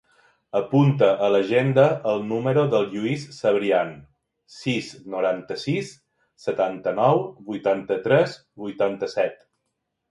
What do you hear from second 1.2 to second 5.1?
a l'agenda el número del Lluís Cebrian: sis,